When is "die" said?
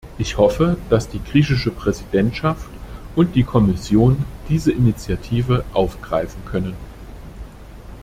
1.09-1.21, 3.35-3.43